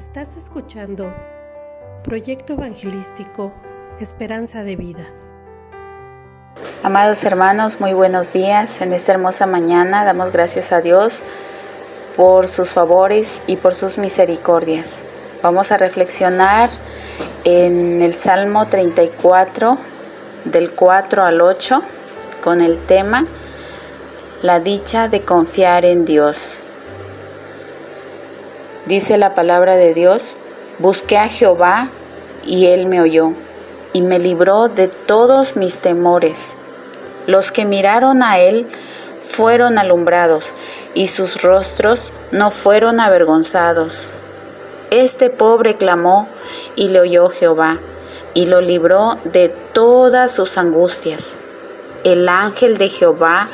[0.00, 1.14] Estás escuchando
[2.04, 3.52] Proyecto Evangelístico
[4.00, 5.06] Esperanza de Vida.
[6.82, 8.80] Amados hermanos, muy buenos días.
[8.80, 11.20] En esta hermosa mañana damos gracias a Dios
[12.16, 15.00] por sus favores y por sus misericordias.
[15.42, 16.70] Vamos a reflexionar
[17.44, 19.76] en el Salmo 34,
[20.46, 21.82] del 4 al 8,
[22.42, 23.26] con el tema
[24.40, 26.60] La dicha de confiar en Dios.
[28.90, 30.34] Dice la palabra de Dios,
[30.80, 31.90] busqué a Jehová
[32.44, 33.34] y él me oyó
[33.92, 36.54] y me libró de todos mis temores.
[37.28, 38.66] Los que miraron a él
[39.22, 40.50] fueron alumbrados
[40.92, 44.10] y sus rostros no fueron avergonzados.
[44.90, 46.26] Este pobre clamó
[46.74, 47.78] y le oyó Jehová
[48.34, 51.34] y lo libró de todas sus angustias.
[52.02, 53.46] El ángel de Jehová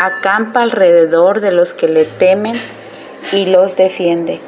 [0.00, 2.56] acampa alrededor de los que le temen
[3.30, 4.40] y los defiende.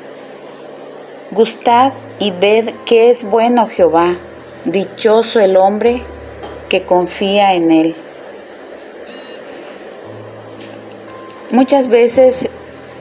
[1.30, 4.16] Gustad y ved que es bueno Jehová,
[4.66, 6.02] dichoso el hombre
[6.68, 7.96] que confía en él.
[11.50, 12.48] Muchas veces,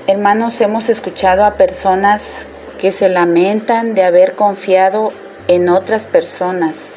[0.08, 2.48] hermanos, hemos escuchado a personas
[2.80, 5.11] que se lamentan de haber confiado
[5.48, 6.88] en otras personas,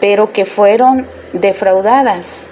[0.00, 2.44] pero que fueron defraudadas.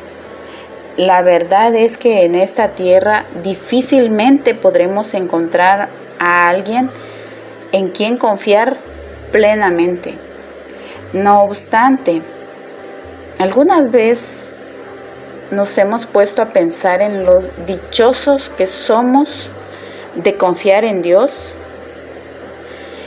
[0.96, 5.88] La verdad es que en esta tierra difícilmente podremos encontrar
[6.20, 6.88] a alguien
[7.72, 8.76] en quien confiar
[9.32, 10.14] plenamente.
[11.12, 12.22] No obstante,
[13.40, 14.50] algunas veces
[15.50, 19.50] nos hemos puesto a pensar en lo dichosos que somos
[20.14, 21.54] de confiar en Dios.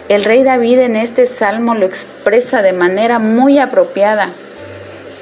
[0.10, 4.30] El rey David en este salmo lo expresa de manera muy apropiada,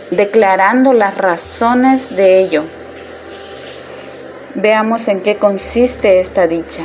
[0.09, 2.63] declarando las razones de ello.
[4.55, 6.83] Veamos en qué consiste esta dicha.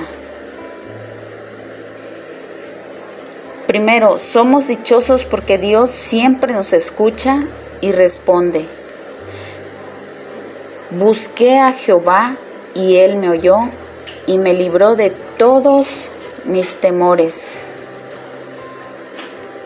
[3.67, 7.45] Primero, somos dichosos porque Dios siempre nos escucha
[7.81, 8.65] y responde.
[10.91, 12.37] Busqué a Jehová
[12.75, 13.69] y él me oyó
[14.27, 16.07] y me libró de todos
[16.45, 17.59] mis temores.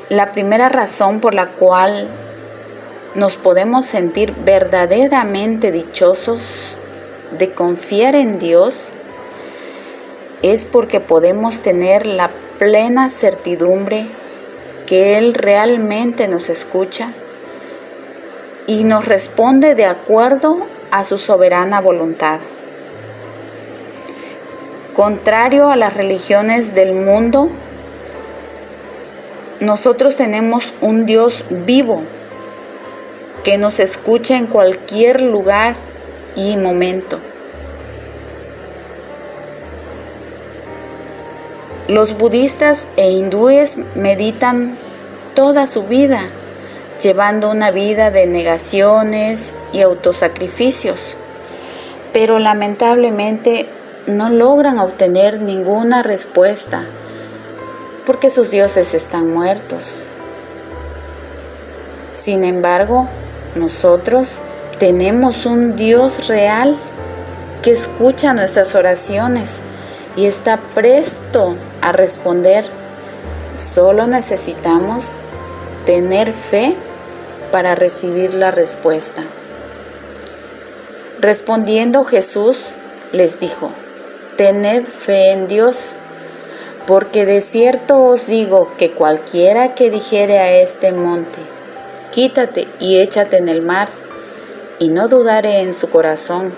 [0.09, 2.09] La primera razón por la cual
[3.15, 6.77] nos podemos sentir verdaderamente dichosos
[7.39, 8.89] de confiar en Dios
[10.43, 14.07] es porque podemos tener la plena certidumbre
[14.87, 17.13] que Él realmente nos escucha
[18.67, 22.41] y nos responde de acuerdo a su soberana voluntad.
[24.95, 27.49] Contrario a las religiones del mundo,
[29.61, 32.03] nosotros tenemos un Dios vivo
[33.45, 35.77] que nos escucha en cualquier lugar
[36.37, 37.19] y momento.
[41.91, 44.77] Los budistas e hindúes meditan
[45.35, 46.21] toda su vida,
[47.03, 51.17] llevando una vida de negaciones y autosacrificios,
[52.13, 53.67] pero lamentablemente
[54.07, 56.85] no logran obtener ninguna respuesta
[58.07, 60.07] porque sus dioses están muertos.
[62.15, 63.09] Sin embargo,
[63.57, 64.39] nosotros
[64.79, 66.77] tenemos un Dios real
[67.63, 69.59] que escucha nuestras oraciones
[70.15, 72.65] y está presto a responder.
[73.57, 75.17] Solo necesitamos
[75.87, 76.77] tener fe
[77.51, 79.25] para recibir la respuesta.
[81.21, 82.73] Respondiendo Jesús
[83.13, 83.71] les dijo,
[84.37, 85.91] tened fe en Dios,
[86.87, 91.39] porque de cierto os digo que cualquiera que dijere a este monte,
[92.11, 93.89] quítate y échate en el mar,
[94.79, 96.55] y no dudare en su corazón,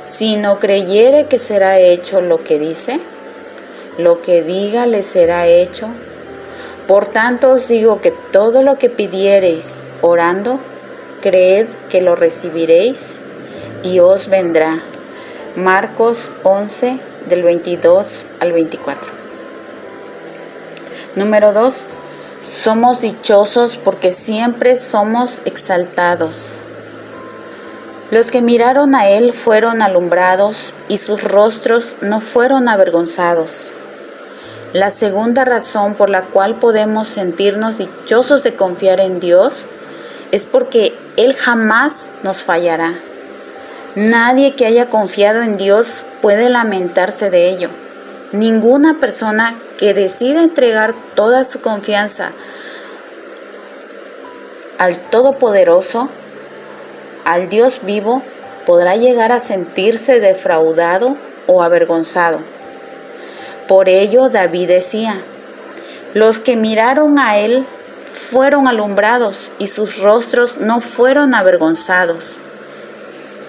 [0.00, 3.00] sino creyere que será hecho lo que dice,
[3.98, 5.88] lo que diga le será hecho.
[6.86, 10.60] Por tanto os digo que todo lo que pidiereis orando,
[11.20, 13.14] creed que lo recibiréis
[13.82, 14.80] y os vendrá.
[15.56, 19.10] Marcos 11 del 22 al 24.
[21.16, 21.84] Número 2.
[22.44, 26.58] Somos dichosos porque siempre somos exaltados.
[28.10, 33.72] Los que miraron a él fueron alumbrados y sus rostros no fueron avergonzados.
[34.76, 39.60] La segunda razón por la cual podemos sentirnos dichosos de confiar en Dios
[40.32, 42.92] es porque Él jamás nos fallará.
[43.94, 47.70] Nadie que haya confiado en Dios puede lamentarse de ello.
[48.32, 52.32] Ninguna persona que decida entregar toda su confianza
[54.76, 56.10] al Todopoderoso
[57.24, 58.20] al Dios vivo
[58.66, 62.40] podrá llegar a sentirse defraudado o avergonzado.
[63.68, 65.20] Por ello David decía,
[66.14, 67.66] los que miraron a él
[68.12, 72.40] fueron alumbrados y sus rostros no fueron avergonzados.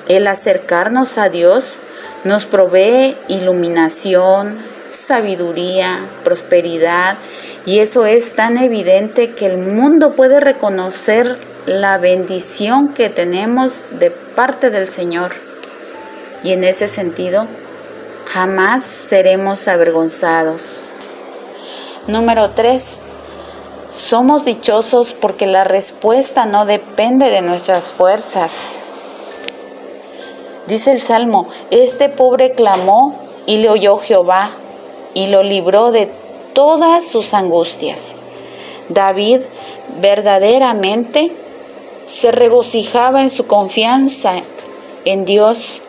[0.08, 1.78] El acercarnos a Dios
[2.24, 4.58] nos provee iluminación,
[4.90, 7.18] sabiduría, prosperidad
[7.66, 14.10] y eso es tan evidente que el mundo puede reconocer la bendición que tenemos de
[14.10, 15.34] parte del Señor.
[16.44, 17.46] Y en ese sentido,
[18.38, 20.86] jamás seremos avergonzados.
[22.06, 23.00] Número 3.
[23.90, 28.76] Somos dichosos porque la respuesta no depende de nuestras fuerzas.
[30.68, 34.52] Dice el Salmo, este pobre clamó y le oyó Jehová
[35.16, 36.08] y lo libró de
[36.54, 38.14] todas sus angustias.
[38.90, 39.40] David
[40.00, 41.32] verdaderamente
[42.06, 44.34] se regocijaba en su confianza
[45.06, 45.82] en Dios,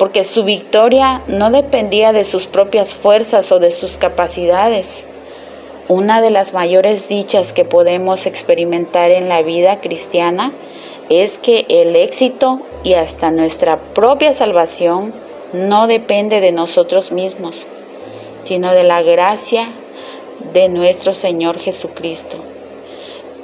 [0.00, 5.04] porque su victoria no dependía de sus propias fuerzas o de sus capacidades.
[5.88, 10.52] Una de las mayores dichas que podemos experimentar en la vida cristiana
[11.10, 15.12] es que el éxito y hasta nuestra propia salvación
[15.52, 17.66] no depende de nosotros mismos,
[18.44, 19.68] sino de la gracia
[20.54, 22.38] de nuestro Señor Jesucristo.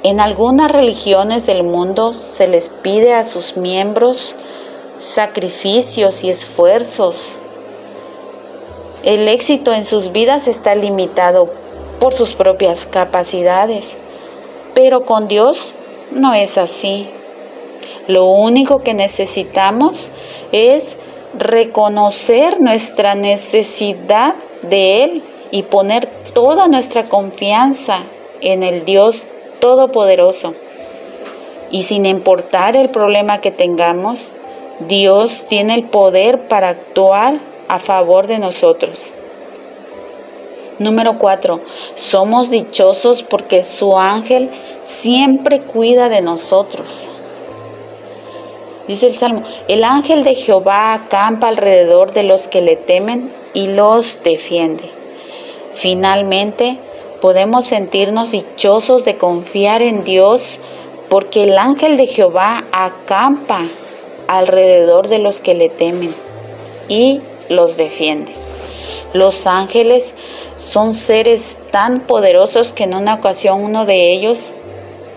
[0.01, 4.33] En algunas religiones del mundo se les pide a sus miembros
[4.99, 7.35] sacrificios y esfuerzos.
[9.03, 11.49] El éxito en sus vidas está limitado
[11.99, 13.95] por sus propias capacidades,
[14.73, 15.69] pero con Dios
[16.11, 17.07] no es así.
[18.07, 20.09] Lo único que necesitamos
[20.51, 20.95] es
[21.37, 27.99] reconocer nuestra necesidad de Él y poner toda nuestra confianza
[28.41, 29.25] en el Dios
[29.59, 30.53] Todopoderoso.
[31.71, 34.31] Y sin importar el problema que tengamos,
[34.79, 38.99] Dios tiene el poder para actuar a favor de nosotros.
[40.79, 41.59] Número 4.
[41.95, 44.51] Somos dichosos porque su ángel
[44.83, 47.07] siempre cuida de nosotros.
[48.87, 53.67] Dice el Salmo, el ángel de Jehová acampa alrededor de los que le temen y
[53.67, 54.85] los defiende.
[55.73, 56.77] Finalmente,
[57.19, 60.59] podemos sentirnos dichosos de confiar en Dios
[61.09, 63.65] porque el ángel de Jehová acampa
[64.27, 66.13] alrededor de los que le temen
[66.89, 68.33] y los defiende.
[69.13, 70.13] Los ángeles
[70.57, 74.51] son seres tan poderosos que en una ocasión uno de ellos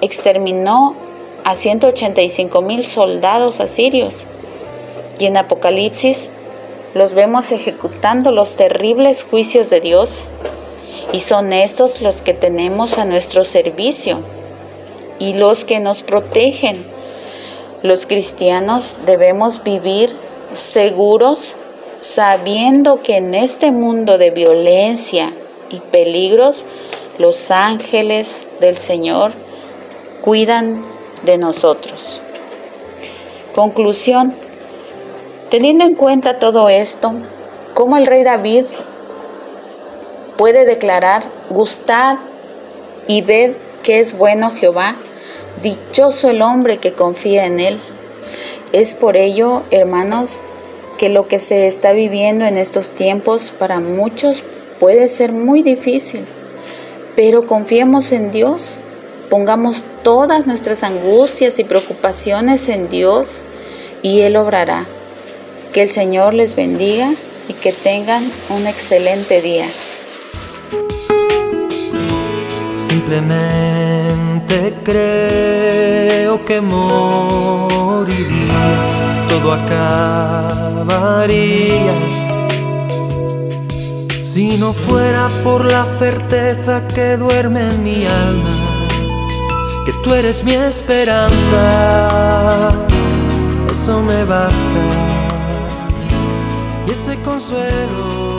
[0.00, 0.94] exterminó
[1.44, 4.24] a 185 mil soldados asirios.
[5.18, 6.28] Y en Apocalipsis
[6.94, 10.22] los vemos ejecutando los terribles juicios de Dios.
[11.12, 14.20] Y son estos los que tenemos a nuestro servicio
[15.18, 16.84] y los que nos protegen.
[17.82, 20.14] Los cristianos debemos vivir
[20.54, 21.54] seguros
[22.00, 25.32] sabiendo que en este mundo de violencia
[25.70, 26.64] y peligros,
[27.18, 29.32] los ángeles del Señor
[30.22, 30.82] cuidan
[31.24, 32.20] de nosotros.
[33.54, 34.34] Conclusión.
[35.50, 37.12] Teniendo en cuenta todo esto,
[37.74, 38.64] ¿cómo el rey David
[40.36, 42.16] puede declarar, gustad
[43.06, 43.52] y ved
[43.82, 44.94] que es bueno Jehová,
[45.62, 47.78] dichoso el hombre que confía en él?
[48.72, 50.40] Es por ello, hermanos,
[50.98, 54.42] que lo que se está viviendo en estos tiempos para muchos
[54.78, 56.24] puede ser muy difícil,
[57.16, 58.78] pero confiemos en Dios
[59.30, 63.28] Pongamos todas nuestras angustias y preocupaciones en Dios
[64.02, 64.86] y Él obrará.
[65.72, 67.12] Que el Señor les bendiga
[67.46, 69.68] y que tengan un excelente día.
[72.76, 73.89] Simplemente
[74.84, 78.18] creo que moriría,
[79.28, 80.90] todo acabaría.
[84.24, 88.70] Si no fuera por la certeza que duerme en mi alma
[89.84, 91.28] que tú eres mi esperanza,
[93.70, 94.80] eso me basta.
[96.86, 98.29] Y ese consuelo